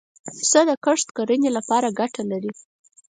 پسه 0.37 0.61
د 0.69 0.71
کښت 0.85 1.07
کرنې 1.17 1.49
له 1.55 1.61
پاره 1.69 1.89
ګټه 1.99 2.21
لري. 2.31 2.51